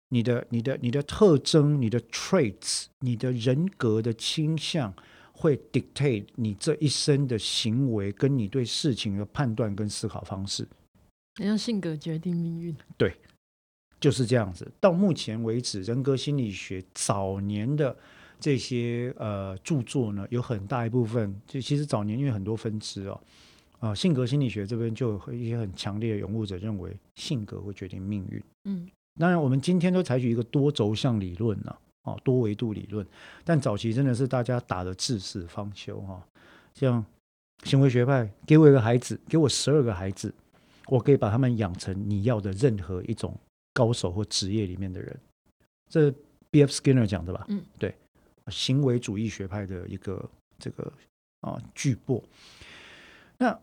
[0.08, 4.92] 你的、你的、你的特征、你的 traits，你的人格的倾向，
[5.32, 10.66] 会 dictate 你这一生的行为，跟你对事情的判断跟思考方式。
[11.42, 13.12] 像性格决定命运，对，
[13.98, 14.70] 就是这样子。
[14.78, 17.96] 到目前为止，人格心理学早年的
[18.38, 23.20] 这些呃著作呢，有很大一部分，就其实早年因为很多分支哦，
[23.80, 28.42] 啊，性格心理学这边就有一些很强烈的拥护者认为性格会决定命运。
[28.64, 33.04] 嗯，当然我们今天都采取一个多轴向理论了，哦，多维度理论，
[33.42, 36.22] 但早期真的是大家打的至死方休哈，
[36.74, 37.04] 像
[37.64, 40.32] 行为学派，给我一个孩子，给我十二个孩子。
[40.86, 43.34] 我可以把他们养成你要的任何一种
[43.72, 45.18] 高手或职业里面的人，
[45.90, 46.10] 这
[46.50, 46.70] B.F.
[46.70, 47.44] Skinner 讲的吧？
[47.48, 47.94] 嗯，对，
[48.48, 50.92] 行为主义学派的一个这个
[51.40, 52.22] 啊巨擘。
[53.38, 53.58] 那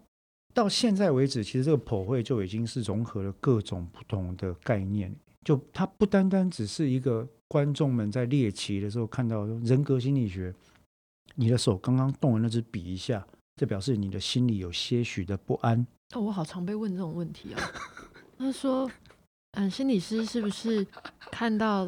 [0.53, 10.53] 到现在为止，其实这个普会就已经是融合了各种不同的概念，就它不单单只是一个观众们在猎奇的时候看到人格心理学，
[11.35, 15.87] 你的手刚刚动了那支笔一下，这表示你的心里有些许的不安。
[16.13, 17.71] 哦，我好常被问这种问题啊。
[18.37, 18.89] 他说
[19.57, 20.85] ：“嗯，心理师是不是
[21.31, 21.87] 看到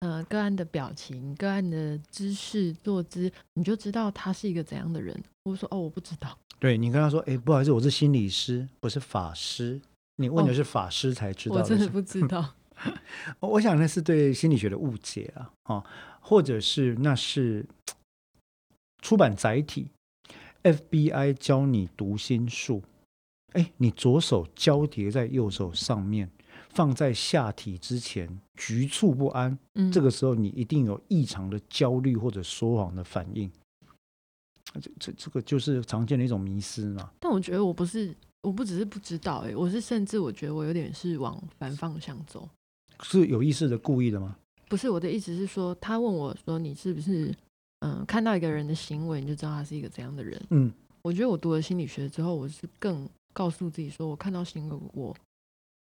[0.00, 9.80] 呃个案的表情、个案的姿势、坐姿，你就知道他是一个怎样的人？”我说：“哦，我不知道。”对你跟他说：“哎，不好意思，我是心理师，不是法师。”
[10.18, 12.54] 你问的是法师才知道，我真的不知道。
[13.40, 15.84] 我想那是对心理学的误解啊，啊，
[16.20, 17.64] 或者是那是
[19.02, 19.88] 出版载体。
[20.62, 22.82] FBI 教你读心术，
[23.56, 26.30] 哎，你左手交叠在右手上面，
[26.68, 33.50] 放在下体之前，局促不安，嗯，这个时候你一定有异常的焦虑或者说谎的反应。
[34.74, 37.10] 这这这个就是常见的一种迷失嘛。
[37.18, 42.46] 但我觉得我不是，我不只是不知道，哎，我是甚至我觉得我有点是往反方向走，
[43.02, 44.36] 是有意识的、故意的吗？
[44.68, 47.34] 不是，我的意思是说，他问我说你是不是
[47.78, 50.38] 嗯看到一个人的行为你就知道他是一个怎样的人？
[50.50, 55.14] 嗯，我觉得我读了心理学之后，我是更告诉自己说，我看到行为我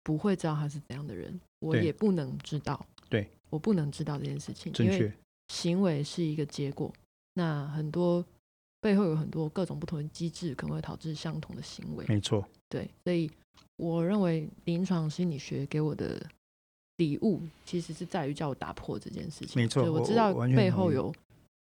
[0.02, 5.14] 不会知道他是怎样的人，我也不能知道，对我不能知道这件事情，正因为确。
[5.54, 6.92] 行为是一个结果，
[7.34, 8.24] 那很多
[8.80, 12.04] 背后有很多各种不同的机制，可能会导致相同的行为。
[12.08, 13.30] 没错，对，所以
[13.76, 16.20] 我认为临床心理学给我的
[16.96, 19.62] 礼物，其实是在于叫我打破这件事情。
[19.62, 21.14] 没错我知道背后有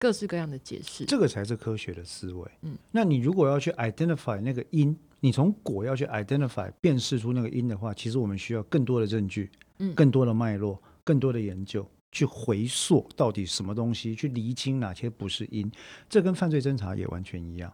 [0.04, 1.06] 各式各样的解释。
[1.06, 2.50] 这个才是科学的思维。
[2.60, 15.72] 嗯，那你如果要去 identify 那个因，你从果要去 identify 辨识出那个因的话，其实我们需要更多的证据，嗯更多的脉络，更多的研究，去回溯到底什么东西，去厘清哪些不是因。
[16.06, 17.72] 这跟犯罪侦查也完全一样。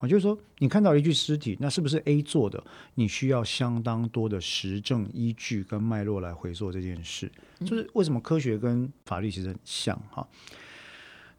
[0.00, 2.60] 我，就是说，你看到一具尸体，那是不是 A 做的？
[2.96, 7.30] 你需要相当多的实证依据跟脉络来回溯这件事。
[7.60, 10.26] 就是为什么科学跟法律其实很像哈。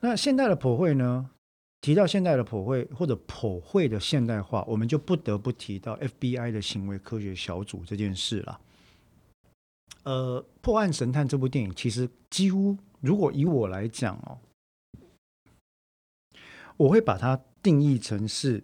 [0.02, 1.30] 那现代的普惠呢？
[1.82, 8.60] 提到现代的普惠或者普惠的现代化，我们就不得不提到 FBI 的行为科学小组这件事了。
[10.04, 14.40] 呃，《破案神探》这部电影其实几乎，如果以我来讲哦，
[16.76, 18.62] 我会把它定义成是，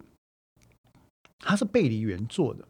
[1.38, 2.68] 它是背离原作的。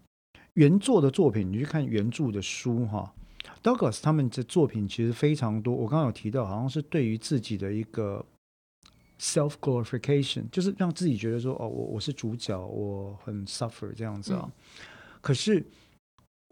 [0.55, 3.13] 原作的作品，你去看原著的书哈
[3.63, 5.75] ，Douglas 他们的作品其实非常多。
[5.75, 8.25] 我刚刚有提到，好像是对于自己的一个
[9.19, 14.51] self glorification，就是让自己觉得说，哦，我我是主角，我很 suffer 这样子啊。
[15.21, 15.65] 可是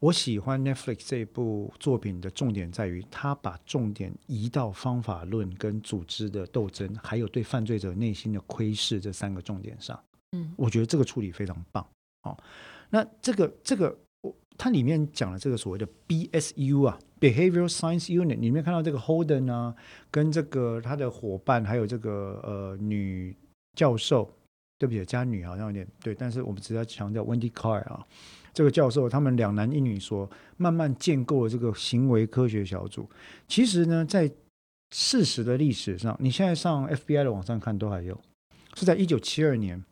[0.01, 9.99] 我喜欢 Netflix 这部作品的重点在于，他把重点移到方法论、跟组织的斗争，还有对犯罪者内心的窥视这三个重点上。
[10.33, 11.87] 嗯我觉得这个处理非常棒
[12.23, 12.37] 哦。
[12.91, 14.04] 那这个这个，我
[14.57, 19.75] 它里面讲了这个所谓的 BSU 啊，Behavioral Science Unit，里面看到这个 Holden 啊，
[20.11, 23.37] 跟这个他的伙伴，还有这个呃女
[23.77, 24.31] 教授，
[24.79, 28.07] 对不起，加女好像有点对，但是我们只要强调 Wendy Carr 啊，
[28.53, 33.11] 这个教授他们两男一女所慢慢建构了这个行为科学小组。
[33.49, 34.31] 其实呢，在
[34.95, 38.21] 事实的历史上，你现在上 FBI 的网站看都还有，
[38.75, 39.83] 是在一九七二年。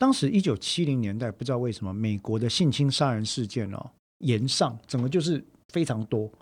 [0.00, 6.32] 当时一九七零年代，不知道为什么美国的性侵杀人事件哦延上，整个就是非常多。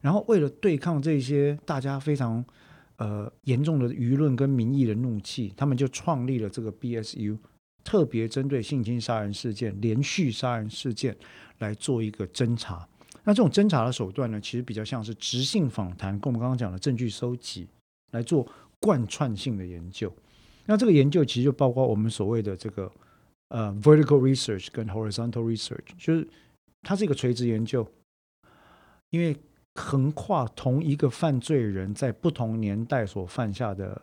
[0.00, 2.42] 然后为了对抗这些大家非常
[2.96, 7.36] 呃严重的舆论跟民意的怒气，他们就创立了这个 BSU，
[7.84, 11.14] 特别针对性侵杀人事件、连续杀人事件
[11.58, 12.88] 来做一个侦查。
[13.22, 17.68] 那这种侦查的手段呢，其实比较像是直性访谈，跟我们刚刚讲的证据收集
[18.12, 20.10] 来做贯穿性的研究。
[20.66, 22.90] 那这个研究其实就包括我们所谓的这个
[23.48, 26.26] 呃 vertical research 跟 horizontal research，就是
[26.82, 27.86] 它是一个垂直研究，
[29.10, 29.36] 因为
[29.74, 34.00] 横跨同一个犯罪人在不同年代所犯下的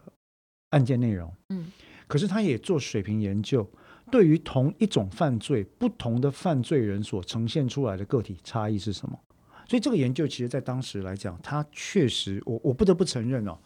[0.69, 1.71] 案件内容，嗯，
[2.08, 3.67] 可是他也做水平研究，
[4.12, 9.19] 对于同一种犯罪，不同的犯罪人所呈现出来的个体差异是什么？
[9.67, 13.58] 所以这个研究其实在当时来讲，它确实，我我不得不承认哦。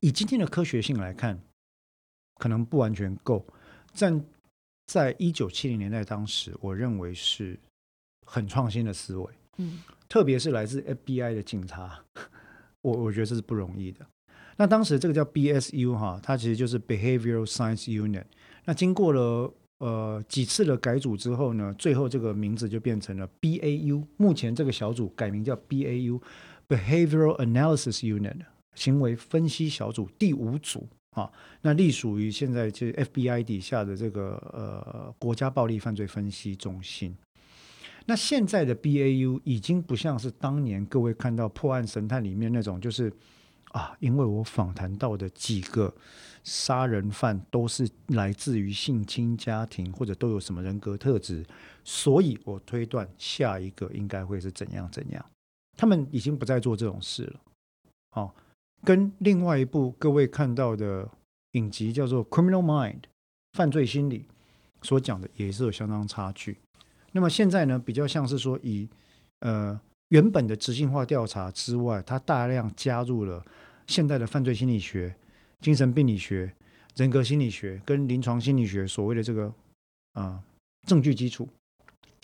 [0.00, 1.38] 以今天的科学性来看，
[2.36, 3.46] 可能不完全够，
[3.98, 4.24] 但
[4.86, 7.58] 在一九七零年代当时，我认为是
[8.26, 12.02] 很创新的思维，嗯特别是来自 FBI 的警察，
[12.82, 14.04] 我我觉得这是不容易的。
[14.56, 18.24] 那当时这个叫 BSU 哈，它其实就是 Behavioral Science Unit。
[18.64, 24.04] 那经过了呃几次的改组之后呢，最后这个名字就变成了 BAU。
[24.16, 26.20] 目前这个小组改名叫 BAU
[26.68, 28.36] Behavioral Analysis Unit。
[28.74, 31.30] 行为分析小组第五组啊，
[31.62, 37.16] 那隶属于现在就是 FBI 底下的这个呃国家暴力犯罪分析中心。
[38.06, 43.12] 那现在的 BAU 已经不像是当年各位看到破案神探里面那种，就是
[43.72, 45.92] 啊，因为我访谈到的几个
[46.42, 51.44] 杀人犯都是来自于性侵家庭，或者都有什么人格特质，
[51.84, 55.24] 所以我推断下一个应该会是怎样怎样。
[55.76, 57.40] 他们已经不再做这种事了，
[58.12, 58.32] 哦。
[58.82, 61.08] 跟另外一部各位看到的
[61.52, 63.00] 影集叫做《Criminal Mind》
[63.52, 64.26] 犯罪心理
[64.82, 66.58] 所讲的也是有相当差距。
[67.12, 68.88] 那么现在呢，比较像是说以
[69.40, 69.78] 呃
[70.08, 73.44] 原本的执行化调查之外，它大量加入了
[73.86, 75.14] 现代的犯罪心理学、
[75.60, 76.52] 精神病理学、
[76.96, 79.52] 人格心理学跟临床心理学所谓的这个
[80.12, 80.42] 啊
[80.86, 81.48] 证据基础，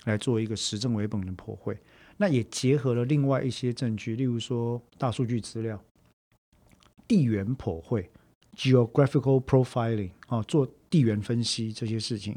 [0.04, 1.76] 来做一个实证为本的破绘。
[2.16, 5.78] 那也结合了另外一些证据，例如说大数据资料、
[7.06, 8.10] 地缘破绘
[8.56, 12.36] （geographical profiling） 啊，做地缘分析这些事情，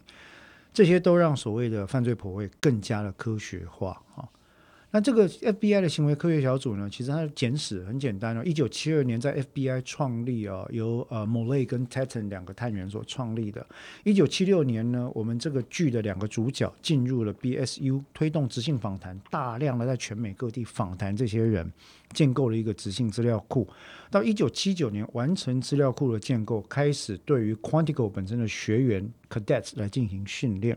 [0.73, 4.27] 这些都让所谓的犯罪破绘更加的科学化啊。
[4.91, 8.43] 那这个 FBI 的行为科学小组呢，其实它的简史很简单哦。
[8.43, 13.63] 一九七二年在 FBI 创立啊，由呃 Molay 跟 Tatton 两个探员所创立的。
[14.03, 21.71] 一九七六年呢，我们这个剧的两个主角进入了 BSU，推动直性访谈，大量的在全美各地访谈这些人，
[22.13, 23.67] 建构了一个直性资料库。
[24.09, 30.75] 到一九七九年完成资料库的建构，开始对于 Quantico 本身的学员 Cadets 来进行训练。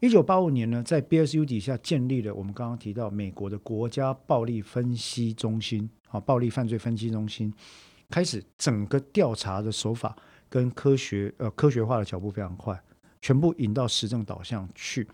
[0.00, 7.52] 一九八五年呢，在 BSU 底下建立了我们刚刚提到美国的国家暴力分析中心，啊，暴力犯罪分析中心，
[8.08, 10.16] 开始整个调查的手法
[10.48, 12.82] 跟科学呃科学化的脚步非常快，
[13.20, 15.06] 全部引到实证导向去。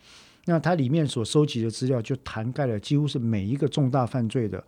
[0.45, 4.64] 那它里面所收集的资料就涵盖了几乎是每一个重大犯罪的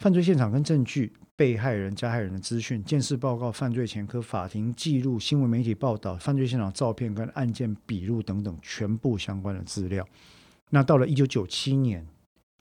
[0.00, 1.12] 犯罪现场跟证据。
[1.42, 10.06] 被害人、加害人的资讯、监视报告、犯罪前科、法庭记录、新闻媒体报道、犯罪现场照片跟案件笔录等等，全部相关的资料。
[10.70, 12.06] 那到了一九九七年，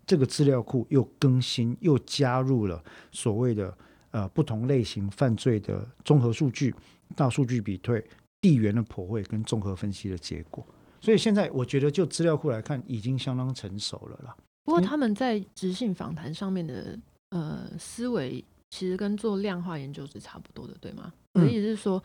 [0.08, 3.78] 这个资料库又更新，又加入了所谓的
[4.10, 6.74] 呃不同类型犯罪的综合数据、
[7.16, 8.04] 大数据比对、
[8.42, 10.66] 地缘的普惠跟综合分析的结果。
[11.00, 14.36] 所以现在我觉得，就资料库来看，已经相当成熟了啦。
[14.64, 16.98] 不过他们在直性访谈上面的
[17.30, 18.44] 呃思维。
[18.72, 21.14] 其实跟做量化研究是差不多的，对吗？
[21.34, 22.02] 我的意思是说，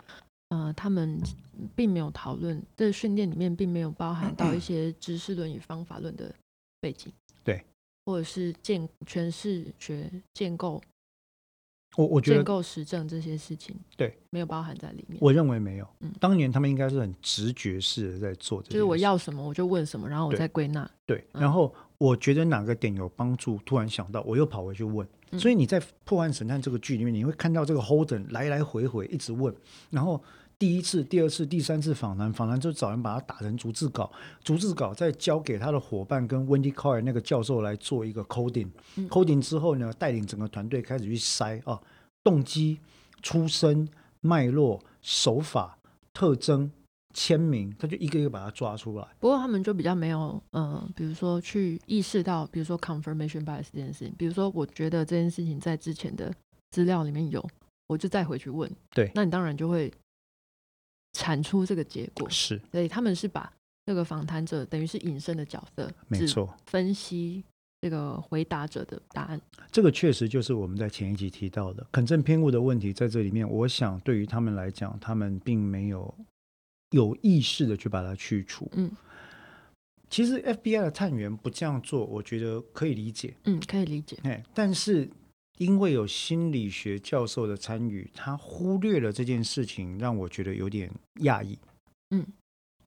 [0.49, 1.19] 呃，他们
[1.75, 6.35] 并没有讨论，这训练里面并没有包含到一些知识论与方法论的
[6.81, 7.11] 背景，
[7.45, 7.64] 对，
[8.05, 10.83] 或者是建诠释学建构，
[11.97, 15.19] 我我觉得建构实证这些事情，对，没有包含在里面。
[15.21, 25.07] 我认为没有，嗯，当年他们应该是很直觉式的在做这，就是我要什么我就问什么，然后我再归纳，对，然后我觉得哪个点有帮助，突然想到，我又跑回去问。
[25.33, 29.55] 所以你在《破案神探》这个剧里面，你会看到这个 Holden 来来回回一直问，
[29.91, 30.22] 然后
[30.59, 34.11] 第一次、第二次、第三次访谈，访谈之后找人把它打成逐字稿，
[34.43, 41.81] 逐字稿再交给他的伙伴跟 Wendy Carr 那个教授来做一个 coding，coding 之后呢，带领整个团队开始去筛啊，
[42.22, 42.79] 动机、
[43.22, 43.89] 出身、
[44.20, 45.79] 脉络、手法、
[46.14, 46.70] 特征。
[47.19, 49.09] 签名，他就一个一个把它抓出来。
[49.19, 54.14] 不过他们就比较没有，呃，比如说去意识到，比如说 confirmation bias 这件事情。
[54.19, 56.31] 比如说，我觉得这件事情在之前的
[56.73, 57.43] 资料里面有，
[57.87, 58.71] 我就再回去问。
[58.91, 59.91] 对，那你当然就会
[61.14, 62.29] 产出这个结果。
[62.29, 63.51] 是，所以他们是把
[63.87, 67.43] 这个访谈者等于是隐身的角色，没错，分析
[67.81, 69.41] 这个回答者的答案。
[69.73, 76.14] 这个确实就是我们在前一集提到的肯正偏误的问题，在这里面，我想对于他们来讲，他们并没有。
[76.91, 78.70] 有意识的去把它去除。
[78.74, 78.91] 嗯，
[80.09, 83.34] 其实 FBI 的探员不这样做，我觉得可以理解。
[83.45, 84.16] 嗯，可以理解。
[84.22, 85.09] 哎，但是
[85.59, 90.91] 因为有心理学教授的参与，他忽略了这件事情，让我觉得有点
[91.22, 91.59] 讶异。
[92.11, 92.24] 嗯，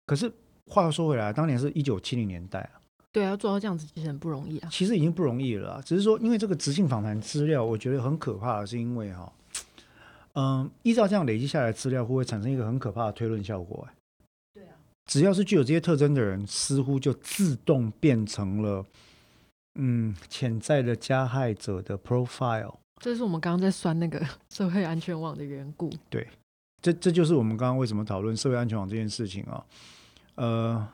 [0.06, 0.32] 可是
[0.68, 2.80] 话又说回来，当年是一九七零年代啊。
[3.12, 4.70] 对，要做到这样子其实很不容易啊。
[4.72, 9.34] 其实已经不容易了，只是说因为这个直性访谈资料，我觉得很可怕的是因为哈。
[10.34, 13.88] 嗯，依照这样累积下来的资料，会不会产生一个很可怕的推论效果？
[14.54, 14.76] 对啊，
[15.06, 18.86] 只要是具有这些特征的人，似乎就自动变成了
[19.76, 22.76] 嗯潜在的加害者的 profile。
[23.02, 25.90] 这是我们刚刚在算那个 社会安全网的缘故。
[26.10, 26.28] 对，
[26.82, 29.66] 这这就是我们刚刚为什么讨论社会安全网这件事情啊。
[30.36, 30.88] 呃，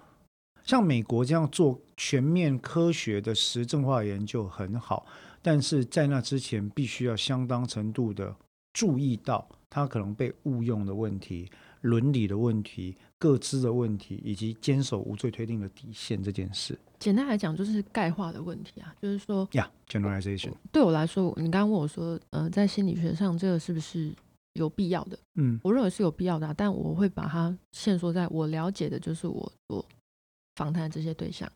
[0.64, 5.06] 像美国这样做全面科学的实证化研究很好，
[5.42, 8.36] 但是在那之前，必须要相当程度的。
[8.76, 11.49] 注意到他可能被误用的问题、
[11.80, 16.78] 伦理的问题、各自的问题，以及坚守无罪推定的底线这件事。
[16.99, 20.51] 简单来讲，就是概化的问题啊，就是说，Yeah，generalization。
[20.73, 24.13] 对我来说，你刚刚问我说，呃，在心理学上，这个是不是
[24.55, 25.17] 有必要的？
[25.36, 29.86] 嗯，我认为是有必要的，但我会把它限缩在我了解的，就是我我
[30.57, 31.49] 访谈这些对象。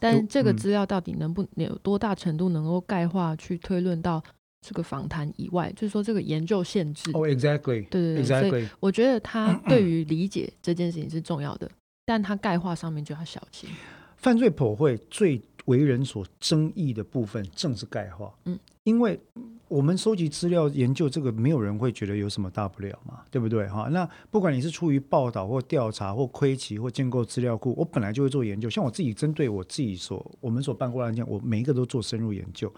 [0.00, 4.24] 但这个资料到底能不能有多大程度能够概化去推论到？
[4.60, 7.10] 这个访谈以外，就是说这个研究限制。
[7.14, 7.86] 哦，exactly。
[7.88, 11.70] 对对对，所以我觉得他对于理解这件事情是重要的，
[12.04, 13.68] 但他概化上面就要小心。
[14.16, 18.34] 犯罪普惠最为人所争议的部分正是概化。
[18.46, 19.20] 嗯，因为
[19.68, 23.68] 我们收集资料研究这个，没有人会觉得有什么大不了嘛，对不对？
[23.68, 28.70] 哈，那不管你是出于报道或调查或窥奇或建构资料库，我本来就会做研究。
[28.70, 32.72] 像我自己针对我自己所我们所办过的案件，我每一个都做深入研究。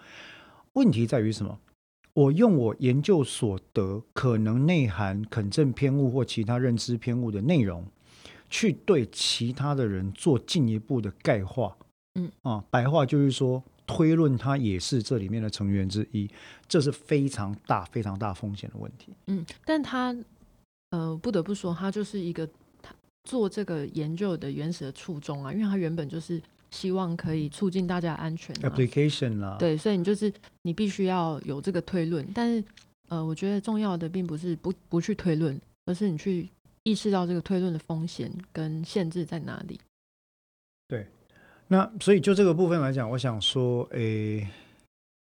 [0.73, 1.57] 问题在于什么？
[2.13, 7.85] 我用我研究所得可能内涵肯正偏误或其他认知偏误的内容，
[8.49, 11.77] 去对其他的人做进一步的概化。
[12.15, 16.27] 嗯啊，白话就是说，推论他也是这里面的成员之一，
[16.67, 19.13] 这是非常大、非常大风险的问题。
[19.27, 20.13] 嗯，但他
[20.89, 22.49] 呃，不得不说，他就是一个
[22.81, 22.93] 他
[23.23, 26.41] 做这个研究的原始的初衷啊，因为他原本就是
[26.71, 28.69] 希望可以促进大家的安全、啊。
[28.69, 32.63] application 啦，对，所以你就是你必须要有这个推论，但是
[33.07, 36.47] 呃，我觉得重要的并不是不不去推论，而是你去
[36.83, 39.79] 意识到这个推论的风险跟限制在哪里。
[40.87, 41.07] 对
[41.67, 44.47] 那所以就这个部分来讲，我想说，诶，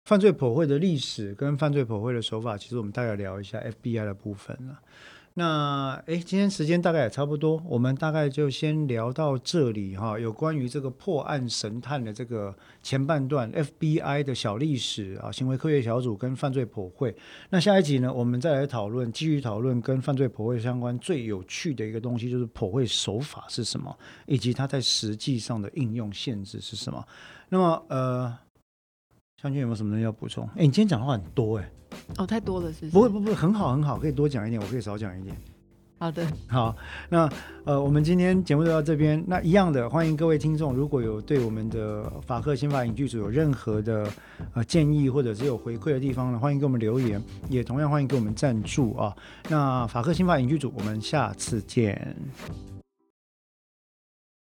[0.04, 4.80] 犯罪普惠的历史跟犯罪普惠的手法，其实我们大概聊一下 FBI 的部分了。
[5.38, 10.18] 那诶，今天时间大概也差不多，我们大概就先聊到这里哈。
[10.18, 17.14] 有关于这个破案神探的这个前半段，FBI 的小历史啊，行为科学小组跟犯罪普惠。
[17.50, 27.06] 那下一集呢，我们再来讨论，继续讨论跟犯罪普惠相关最有趣的一个东西，就是普惠手法是什么，以及它在实际上的应用限制是什么。
[27.48, 28.36] 那么，呃，
[29.40, 30.44] 湘君有没有什么东西要补充？
[30.56, 31.70] 哎，你今天讲话很多哎、
[32.16, 32.90] 哦，太多了，是不是？
[32.90, 35.36] 不会不会，很好很好，可以多讲一点，我可以少讲一点。
[36.00, 36.76] 好的，好，
[37.08, 37.28] 那
[37.64, 39.22] 呃，我们今天节目就到这边。
[39.28, 44.08] 那一样的，欢迎各位听众，如果有对我们的法克新法影剧组有任何的
[44.54, 49.16] 呃建议或者是有回馈的地方呢，欢迎给我们留言，也同样欢迎给我们赞助啊。
[49.48, 52.16] 那法克新法影剧组，我们下次见。